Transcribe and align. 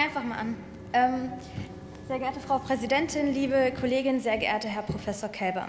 fange 0.00 0.04
einfach 0.04 0.24
mal 0.24 0.38
an. 0.38 0.56
Ähm, 0.92 1.32
sehr 2.08 2.18
geehrte 2.18 2.40
Frau 2.40 2.58
Präsidentin, 2.58 3.32
liebe 3.32 3.72
Kollegin, 3.78 4.18
sehr 4.18 4.36
geehrter 4.38 4.68
Herr 4.68 4.82
Professor 4.82 5.28
Kelber. 5.28 5.68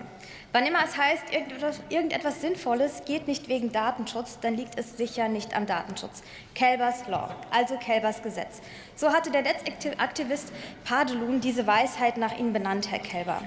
Wann 0.54 0.66
immer 0.66 0.80
es 0.84 0.98
heißt, 0.98 1.32
irgendetwas, 1.32 1.82
irgendetwas, 1.90 2.42
Sinnvolles 2.42 3.04
geht 3.06 3.28
nicht 3.28 3.48
wegen 3.48 3.72
Datenschutz, 3.72 4.40
dann 4.40 4.56
liegt 4.56 4.78
es 4.80 4.98
sicher 4.98 5.28
nicht 5.28 5.56
am 5.56 5.68
Datenschutz. 5.68 6.24
Kelbers 6.56 7.08
Law, 7.08 7.36
also 7.52 7.78
Kelbers 7.78 8.24
Gesetz. 8.24 8.62
So 8.96 9.10
hatte 9.14 9.32
der 9.32 9.44
Netzaktivist 9.44 10.52
Padelun 10.84 11.42
diese 11.42 11.68
Weisheit 11.68 12.18
nach 12.18 12.38
Ihnen 12.38 12.54
benannt, 12.54 12.90
Herr 12.90 13.00
Kelber. 13.00 13.42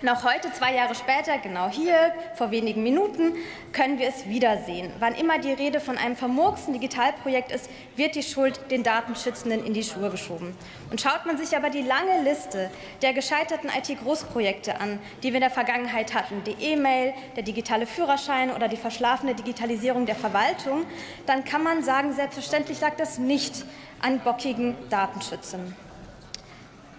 Noch 0.00 0.22
heute, 0.22 0.52
zwei 0.52 0.76
Jahre 0.76 0.94
später, 0.94 1.38
genau 1.38 1.68
hier, 1.68 2.12
vor 2.36 2.52
wenigen 2.52 2.84
Minuten, 2.84 3.32
können 3.72 3.98
wir 3.98 4.06
es 4.06 4.28
wiedersehen. 4.28 4.92
Wann 5.00 5.16
immer 5.16 5.40
die 5.40 5.52
Rede 5.52 5.80
von 5.80 5.98
einem 5.98 6.14
vermurksten 6.14 6.72
Digitalprojekt 6.72 7.50
ist, 7.50 7.68
wird 7.96 8.14
die 8.14 8.22
Schuld 8.22 8.60
den 8.70 8.84
Datenschützenden 8.84 9.66
in 9.66 9.74
die 9.74 9.82
Schuhe 9.82 10.08
geschoben. 10.10 10.56
Und 10.92 11.00
schaut 11.00 11.26
man 11.26 11.36
sich 11.36 11.56
aber 11.56 11.68
die 11.68 11.82
lange 11.82 12.22
Liste 12.22 12.70
der 13.02 13.12
gescheiterten 13.12 13.70
IT-Großprojekte 13.70 14.80
an, 14.80 15.00
die 15.24 15.30
wir 15.30 15.38
in 15.38 15.40
der 15.40 15.50
Vergangenheit 15.50 16.14
hatten, 16.14 16.44
die 16.44 16.54
E-Mail, 16.64 17.12
der 17.34 17.42
digitale 17.42 17.84
Führerschein 17.84 18.52
oder 18.52 18.68
die 18.68 18.76
verschlafene 18.76 19.34
Digitalisierung 19.34 20.06
der 20.06 20.14
Verwaltung, 20.14 20.86
dann 21.26 21.44
kann 21.44 21.64
man 21.64 21.82
sagen, 21.82 22.12
selbstverständlich 22.12 22.80
lag 22.80 22.94
das 22.94 23.18
nicht 23.18 23.64
an 24.00 24.20
bockigen 24.20 24.76
Datenschützern. 24.90 25.74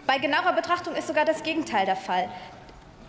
Bei 0.06 0.18
genauer 0.18 0.52
Betrachtung 0.52 0.96
ist 0.96 1.08
sogar 1.08 1.24
das 1.24 1.44
Gegenteil 1.44 1.86
der 1.86 1.96
Fall. 1.96 2.28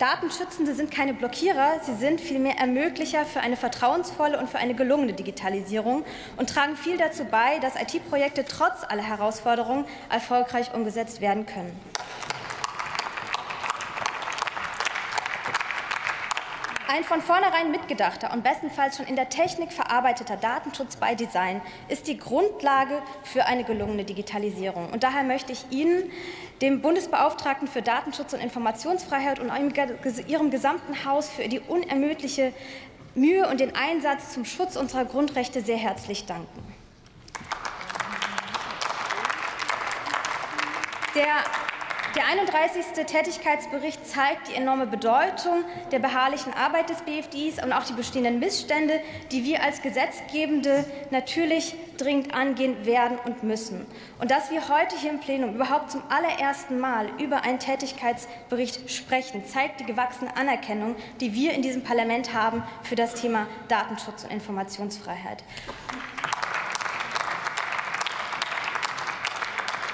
Datenschützende 0.01 0.73
sind 0.73 0.89
keine 0.89 1.13
Blockierer, 1.13 1.79
sie 1.83 1.93
sind 1.93 2.19
vielmehr 2.19 2.57
Ermöglicher 2.57 3.23
für 3.23 3.39
eine 3.39 3.55
vertrauensvolle 3.55 4.39
und 4.39 4.49
für 4.49 4.57
eine 4.57 4.73
gelungene 4.73 5.13
Digitalisierung 5.13 6.03
und 6.37 6.49
tragen 6.49 6.75
viel 6.75 6.97
dazu 6.97 7.23
bei, 7.23 7.59
dass 7.59 7.75
IT-Projekte 7.75 8.43
trotz 8.43 8.83
aller 8.89 9.03
Herausforderungen 9.03 9.85
erfolgreich 10.09 10.73
umgesetzt 10.73 11.21
werden 11.21 11.45
können. 11.45 11.79
Ein 16.93 17.05
von 17.05 17.21
vornherein 17.21 17.71
mitgedachter 17.71 18.33
und 18.33 18.43
bestenfalls 18.43 18.97
schon 18.97 19.05
in 19.05 19.15
der 19.15 19.29
Technik 19.29 19.71
verarbeiteter 19.71 20.35
Datenschutz 20.35 20.97
bei 20.97 21.15
Design 21.15 21.61
ist 21.87 22.05
die 22.07 22.17
Grundlage 22.17 23.01
für 23.23 23.45
eine 23.45 23.63
gelungene 23.63 24.03
Digitalisierung. 24.03 24.89
Und 24.89 25.03
daher 25.03 25.23
möchte 25.23 25.53
ich 25.53 25.65
Ihnen, 25.69 26.11
dem 26.61 26.81
Bundesbeauftragten 26.81 27.69
für 27.69 27.81
Datenschutz 27.81 28.33
und 28.33 28.41
Informationsfreiheit 28.41 29.39
und 29.39 29.53
Ihrem 30.27 30.51
gesamten 30.51 31.05
Haus 31.05 31.29
für 31.29 31.47
die 31.47 31.61
unermüdliche 31.61 32.51
Mühe 33.15 33.47
und 33.47 33.61
den 33.61 33.73
Einsatz 33.73 34.33
zum 34.33 34.43
Schutz 34.43 34.75
unserer 34.75 35.05
Grundrechte 35.05 35.61
sehr 35.61 35.77
herzlich 35.77 36.25
danken. 36.25 36.75
Der 41.15 41.70
der 42.15 42.25
31. 42.27 43.05
Tätigkeitsbericht 43.05 44.05
zeigt 44.05 44.49
die 44.49 44.55
enorme 44.55 44.85
Bedeutung 44.85 45.63
der 45.91 45.99
beharrlichen 45.99 46.53
Arbeit 46.53 46.89
des 46.89 47.01
BFDs 47.03 47.63
und 47.63 47.71
auch 47.71 47.83
die 47.83 47.93
bestehenden 47.93 48.39
Missstände, 48.39 48.99
die 49.31 49.45
wir 49.45 49.63
als 49.63 49.81
Gesetzgebende 49.81 50.85
natürlich 51.09 51.75
dringend 51.97 52.33
angehen 52.33 52.85
werden 52.85 53.17
und 53.25 53.43
müssen. 53.43 53.85
Und 54.19 54.31
dass 54.31 54.51
wir 54.51 54.67
heute 54.67 54.97
hier 54.97 55.11
im 55.11 55.19
Plenum 55.19 55.55
überhaupt 55.55 55.91
zum 55.91 56.03
allerersten 56.09 56.79
Mal 56.79 57.07
über 57.19 57.43
einen 57.43 57.59
Tätigkeitsbericht 57.59 58.91
sprechen, 58.91 59.45
zeigt 59.45 59.79
die 59.79 59.85
gewachsene 59.85 60.35
Anerkennung, 60.35 60.95
die 61.19 61.33
wir 61.33 61.53
in 61.53 61.61
diesem 61.61 61.83
Parlament 61.83 62.33
haben 62.33 62.63
für 62.83 62.95
das 62.95 63.13
Thema 63.13 63.47
Datenschutz 63.67 64.23
und 64.23 64.31
Informationsfreiheit. 64.31 65.43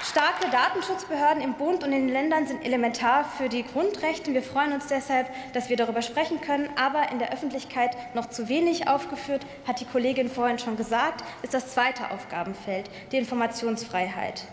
Starke 0.08 0.48
Datenschutzbehörden 0.50 1.42
im 1.42 1.52
Bund 1.52 1.84
und 1.84 1.92
in 1.92 2.06
den 2.06 2.08
Ländern 2.08 2.46
sind 2.46 2.64
elementar 2.64 3.26
für 3.26 3.50
die 3.50 3.62
Grundrechte. 3.62 4.32
Wir 4.32 4.42
freuen 4.42 4.72
uns 4.72 4.86
deshalb, 4.86 5.28
dass 5.52 5.68
wir 5.68 5.76
darüber 5.76 6.00
sprechen 6.00 6.40
können. 6.40 6.70
Aber 6.76 7.12
in 7.12 7.18
der 7.18 7.30
Öffentlichkeit 7.30 7.94
noch 8.14 8.30
zu 8.30 8.48
wenig 8.48 8.88
aufgeführt, 8.88 9.44
hat 9.66 9.80
die 9.80 9.84
Kollegin 9.84 10.30
vorhin 10.30 10.58
schon 10.58 10.78
gesagt, 10.78 11.22
ist 11.42 11.52
das 11.52 11.74
zweite 11.74 12.10
Aufgabenfeld, 12.10 12.88
die 13.12 13.18
Informationsfreiheit. 13.18 14.44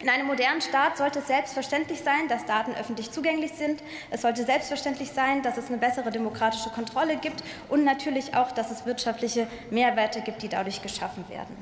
In 0.00 0.08
einem 0.08 0.28
modernen 0.28 0.60
Staat 0.60 0.96
sollte 0.96 1.18
es 1.18 1.26
selbstverständlich 1.26 2.02
sein, 2.02 2.28
dass 2.28 2.46
Daten 2.46 2.72
öffentlich 2.76 3.10
zugänglich 3.10 3.52
sind. 3.54 3.82
Es 4.10 4.22
sollte 4.22 4.44
selbstverständlich 4.44 5.10
sein, 5.10 5.42
dass 5.42 5.56
es 5.56 5.66
eine 5.66 5.78
bessere 5.78 6.12
demokratische 6.12 6.70
Kontrolle 6.70 7.16
gibt 7.16 7.42
und 7.68 7.82
natürlich 7.82 8.36
auch, 8.36 8.52
dass 8.52 8.70
es 8.70 8.86
wirtschaftliche 8.86 9.48
Mehrwerte 9.70 10.20
gibt, 10.20 10.42
die 10.42 10.48
dadurch 10.48 10.82
geschaffen 10.82 11.28
werden. 11.28 11.56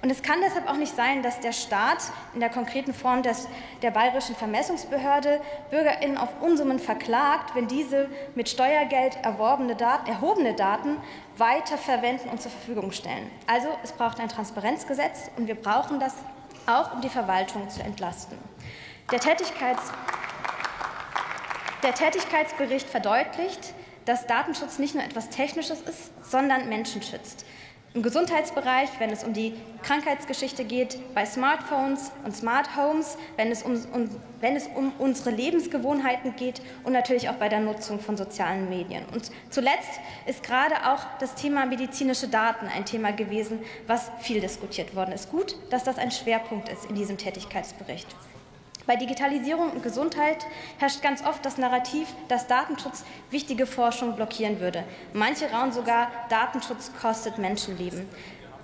Und 0.00 0.10
es 0.10 0.22
kann 0.22 0.40
deshalb 0.44 0.68
auch 0.68 0.76
nicht 0.76 0.94
sein, 0.94 1.24
dass 1.24 1.40
der 1.40 1.52
Staat 1.52 1.98
in 2.34 2.40
der 2.40 2.50
konkreten 2.50 2.94
Form 2.94 3.24
des, 3.24 3.48
der 3.82 3.90
bayerischen 3.90 4.36
Vermessungsbehörde 4.36 5.40
BürgerInnen 5.70 6.18
auf 6.18 6.28
Unsummen 6.40 6.78
verklagt, 6.78 7.56
wenn 7.56 7.66
diese 7.66 8.08
mit 8.36 8.48
Steuergeld 8.48 9.16
erworbene 9.24 9.74
Daten, 9.74 10.08
erhobene 10.08 10.54
Daten 10.54 10.98
weiter 11.36 11.78
verwenden 11.78 12.28
und 12.28 12.40
zur 12.40 12.52
Verfügung 12.52 12.92
stellen. 12.92 13.28
Also 13.48 13.68
es 13.82 13.90
braucht 13.90 14.20
ein 14.20 14.28
Transparenzgesetz 14.28 15.30
und 15.36 15.48
wir 15.48 15.56
brauchen 15.56 15.98
das 15.98 16.14
auch 16.66 16.92
um 16.94 17.00
die 17.00 17.08
Verwaltung 17.08 17.68
zu 17.68 17.82
entlasten. 17.82 18.38
Der, 19.10 19.20
Tätigkeits 19.20 19.92
der 21.82 21.94
Tätigkeitsbericht 21.94 22.88
verdeutlicht, 22.88 23.74
dass 24.04 24.26
Datenschutz 24.26 24.78
nicht 24.78 24.94
nur 24.94 25.04
etwas 25.04 25.28
Technisches 25.28 25.80
ist, 25.80 26.10
sondern 26.22 26.68
Menschen 26.68 27.02
schützt. 27.02 27.44
Im 27.94 28.02
Gesundheitsbereich, 28.02 28.88
wenn 29.00 29.10
es 29.10 29.22
um 29.22 29.34
die 29.34 29.52
Krankheitsgeschichte 29.82 30.64
geht, 30.64 30.98
bei 31.14 31.26
Smartphones 31.26 32.10
und 32.24 32.34
Smart 32.34 32.74
Homes, 32.74 33.18
wenn 33.36 33.52
es, 33.52 33.62
um, 33.62 33.74
um, 33.92 34.08
wenn 34.40 34.56
es 34.56 34.66
um 34.68 34.92
unsere 34.98 35.30
Lebensgewohnheiten 35.30 36.34
geht 36.36 36.62
und 36.84 36.94
natürlich 36.94 37.28
auch 37.28 37.34
bei 37.34 37.50
der 37.50 37.60
Nutzung 37.60 38.00
von 38.00 38.16
sozialen 38.16 38.70
Medien. 38.70 39.04
Und 39.12 39.30
zuletzt 39.50 40.00
ist 40.24 40.42
gerade 40.42 40.86
auch 40.90 41.00
das 41.20 41.34
Thema 41.34 41.66
medizinische 41.66 42.28
Daten 42.28 42.66
ein 42.66 42.86
Thema 42.86 43.12
gewesen, 43.12 43.58
was 43.86 44.10
viel 44.20 44.40
diskutiert 44.40 44.96
worden 44.96 45.12
ist. 45.12 45.30
Gut, 45.30 45.56
dass 45.68 45.84
das 45.84 45.98
ein 45.98 46.10
Schwerpunkt 46.10 46.70
ist 46.70 46.86
in 46.86 46.94
diesem 46.94 47.18
Tätigkeitsbericht. 47.18 48.06
Bei 48.86 48.96
Digitalisierung 48.96 49.70
und 49.70 49.82
Gesundheit 49.82 50.44
herrscht 50.78 51.02
ganz 51.02 51.24
oft 51.24 51.44
das 51.44 51.56
Narrativ, 51.56 52.08
dass 52.28 52.48
Datenschutz 52.48 53.04
wichtige 53.30 53.66
Forschung 53.66 54.16
blockieren 54.16 54.60
würde. 54.60 54.84
Manche 55.12 55.50
raunen 55.50 55.72
sogar, 55.72 56.10
Datenschutz 56.28 56.90
kostet 57.00 57.38
Menschenleben. 57.38 58.08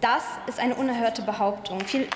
Das 0.00 0.24
ist 0.46 0.58
eine 0.58 0.74
unerhörte 0.74 1.22
Behauptung. 1.22 1.80
Viel 1.80 2.08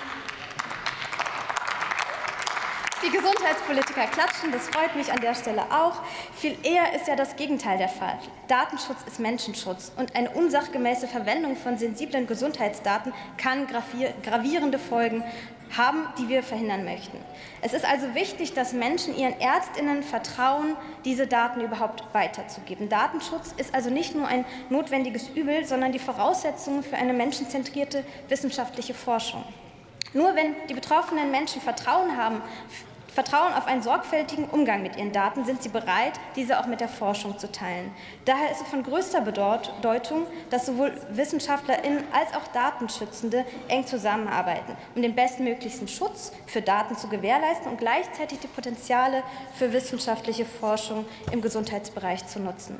die 3.05 3.09
Gesundheitspolitiker 3.09 4.07
klatschen, 4.07 4.53
das 4.53 4.69
freut 4.69 4.95
mich 4.95 5.11
an 5.11 5.19
der 5.19 5.35
Stelle 5.35 5.63
auch. 5.63 6.01
Viel 6.35 6.55
eher 6.63 6.95
ist 6.95 7.05
ja 7.05 7.17
das 7.17 7.35
Gegenteil 7.35 7.77
der 7.77 7.89
Fall. 7.89 8.17
Datenschutz 8.47 8.99
ist 9.05 9.19
Menschenschutz 9.19 9.91
und 9.97 10.15
eine 10.15 10.29
unsachgemäße 10.29 11.09
Verwendung 11.09 11.57
von 11.57 11.77
sensiblen 11.77 12.27
Gesundheitsdaten 12.27 13.13
kann 13.37 13.67
gravierende 13.67 14.79
Folgen 14.79 15.21
haben, 15.77 16.07
die 16.17 16.29
wir 16.29 16.43
verhindern 16.43 16.83
möchten. 16.83 17.17
Es 17.61 17.73
ist 17.73 17.85
also 17.85 18.13
wichtig, 18.15 18.53
dass 18.53 18.73
Menschen 18.73 19.15
ihren 19.17 19.39
Ärztinnen 19.39 20.03
vertrauen, 20.03 20.75
diese 21.05 21.27
Daten 21.27 21.61
überhaupt 21.61 22.03
weiterzugeben. 22.13 22.89
Datenschutz 22.89 23.53
ist 23.57 23.73
also 23.73 23.89
nicht 23.89 24.15
nur 24.15 24.27
ein 24.27 24.45
notwendiges 24.69 25.29
Übel, 25.29 25.65
sondern 25.65 25.91
die 25.91 25.99
Voraussetzung 25.99 26.83
für 26.83 26.97
eine 26.97 27.13
menschenzentrierte 27.13 28.03
wissenschaftliche 28.29 28.93
Forschung. 28.93 29.43
Nur 30.13 30.35
wenn 30.35 30.55
die 30.69 30.75
betroffenen 30.75 31.31
Menschen 31.31 31.61
Vertrauen 31.61 32.17
haben 32.17 32.41
Vertrauen 33.13 33.53
auf 33.53 33.67
einen 33.67 33.83
sorgfältigen 33.83 34.45
Umgang 34.45 34.81
mit 34.81 34.95
ihren 34.95 35.11
Daten 35.11 35.45
sind 35.45 35.61
sie 35.61 35.69
bereit, 35.69 36.13
diese 36.35 36.59
auch 36.59 36.65
mit 36.65 36.81
der 36.81 36.89
Forschung 36.89 37.37
zu 37.37 37.51
teilen. 37.51 37.91
Daher 38.25 38.51
ist 38.51 38.61
es 38.61 38.67
von 38.67 38.81
größter 38.81 39.21
Bedeutung, 39.21 40.25
dass 40.49 40.65
sowohl 40.65 40.99
WissenschaftlerInnen 41.09 42.03
als 42.11 42.33
auch 42.33 42.47
Datenschützende 42.53 43.45
eng 43.67 43.85
zusammenarbeiten, 43.85 44.75
um 44.95 45.03
den 45.03 45.13
bestmöglichsten 45.13 45.87
Schutz 45.87 46.31
für 46.47 46.63
Daten 46.63 46.97
zu 46.97 47.07
gewährleisten 47.07 47.71
und 47.71 47.77
gleichzeitig 47.77 48.39
die 48.39 48.47
Potenziale 48.47 49.21
für 49.53 49.71
wissenschaftliche 49.71 50.45
Forschung 50.45 51.05
im 51.31 51.41
Gesundheitsbereich 51.41 52.25
zu 52.25 52.39
nutzen. 52.39 52.79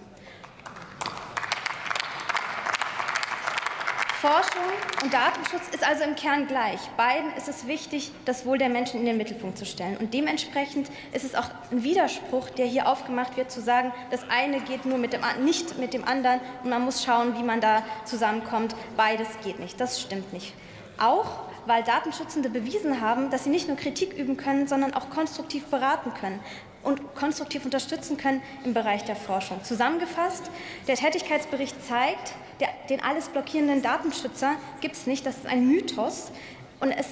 Forschung 4.24 4.64
und 5.04 5.14
Datenschutz 5.14 5.68
ist 5.74 5.86
also 5.86 6.06
im 6.06 6.16
Kern 6.16 6.48
gleich. 6.48 6.80
Beiden 6.96 7.34
ist 7.36 7.50
es 7.50 7.68
wichtig, 7.68 8.14
das 8.24 8.46
Wohl 8.46 8.58
der 8.58 8.70
Menschen 8.70 9.02
in 9.02 9.06
den 9.06 9.18
Mittelpunkt 9.18 9.58
zu 9.58 9.66
stellen. 9.66 9.98
Und 9.98 10.14
dementsprechend 10.14 10.90
ist 11.12 11.26
es 11.26 11.36
auch 11.36 11.50
ein 11.72 11.84
Widerspruch, 11.84 12.50
der 12.52 12.66
hier 12.66 12.88
aufgemacht 12.88 13.36
wird, 13.36 13.52
zu 13.52 13.60
sagen, 13.60 13.92
das 14.12 14.22
eine 14.30 14.62
geht 14.62 14.86
nur 14.86 14.98
mit 14.98 15.12
dem, 15.12 15.20
nicht 15.44 15.78
mit 15.78 15.94
dem 15.94 16.06
anderen 16.06 16.40
und 16.64 16.70
man 16.70 16.86
muss 16.86 17.04
schauen, 17.04 17.38
wie 17.38 17.44
man 17.44 17.60
da 17.60 17.84
zusammenkommt. 18.06 18.78
Beides 18.96 19.28
geht 19.44 19.60
nicht. 19.60 19.82
Das 19.82 20.00
stimmt 20.00 20.32
nicht. 20.32 20.54
Auch 20.98 21.42
weil 21.66 21.84
Datenschützende 21.84 22.50
bewiesen 22.50 23.02
haben, 23.02 23.30
dass 23.30 23.44
sie 23.44 23.50
nicht 23.50 23.68
nur 23.68 23.76
Kritik 23.76 24.14
üben 24.14 24.38
können, 24.38 24.70
sondern 24.70 24.94
auch 24.94 25.10
konstruktiv 25.10 25.66
beraten 25.66 26.14
können 26.14 26.40
und 26.84 27.16
konstruktiv 27.16 27.66
unterstützen 27.66 28.18
können 28.18 28.42
im 28.66 28.74
Bereich 28.74 29.04
der 29.04 29.16
Forschung. 29.16 29.64
Zusammengefasst, 29.64 30.44
der 30.88 30.96
Tätigkeitsbericht 30.96 31.76
zeigt, 31.86 32.34
der, 32.60 32.70
den 32.90 33.02
alles 33.02 33.30
blockierenden 33.30 33.82
Datenschützer 33.82 34.56
gibt 34.82 34.96
es 34.96 35.08
nicht, 35.08 35.26
das 35.26 35.38
ist 35.38 35.48
ein 35.48 35.68
Mythos 35.68 36.32
und 36.80 36.92
es 36.92 37.08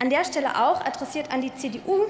An 0.00 0.10
der 0.10 0.24
Stelle 0.24 0.54
auch 0.54 0.80
adressiert 0.84 1.32
an 1.32 1.40
die 1.40 1.52
CDU, 1.52 2.06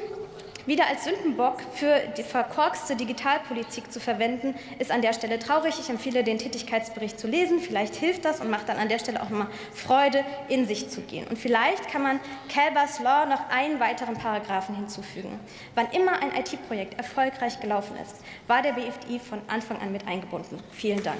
wieder 0.68 0.86
als 0.86 1.04
Sündenbock 1.04 1.62
für 1.74 2.00
die 2.16 2.22
verkorkste 2.22 2.94
Digitalpolitik 2.94 3.90
zu 3.90 4.00
verwenden, 4.00 4.54
ist 4.78 4.90
an 4.90 5.00
der 5.00 5.14
Stelle 5.14 5.38
traurig. 5.38 5.76
Ich 5.80 5.88
empfehle, 5.88 6.22
den 6.22 6.38
Tätigkeitsbericht 6.38 7.18
zu 7.18 7.26
lesen. 7.26 7.58
Vielleicht 7.58 7.96
hilft 7.96 8.26
das 8.26 8.40
und 8.40 8.50
macht 8.50 8.68
dann 8.68 8.76
an 8.76 8.90
der 8.90 8.98
Stelle 8.98 9.22
auch 9.22 9.30
nochmal 9.30 9.48
Freude, 9.72 10.22
in 10.48 10.66
sich 10.66 10.90
zu 10.90 11.00
gehen. 11.00 11.26
Und 11.26 11.38
vielleicht 11.38 11.88
kann 11.88 12.02
man 12.02 12.20
Calvers 12.52 13.00
Law 13.00 13.24
noch 13.24 13.48
einen 13.48 13.80
weiteren 13.80 14.14
Paragraphen 14.14 14.76
hinzufügen. 14.76 15.40
Wann 15.74 15.90
immer 15.92 16.20
ein 16.20 16.36
IT-Projekt 16.36 16.98
erfolgreich 16.98 17.58
gelaufen 17.60 17.96
ist, 18.02 18.16
war 18.46 18.60
der 18.60 18.72
BFI 18.72 19.20
von 19.20 19.40
Anfang 19.48 19.80
an 19.80 19.90
mit 19.90 20.06
eingebunden. 20.06 20.62
Vielen 20.72 21.02
Dank. 21.02 21.18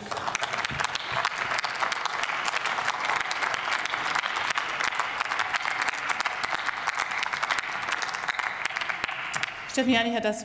Steffen 9.78 9.92
Janich 9.92 10.12
hat 10.12 10.24
das 10.24 10.36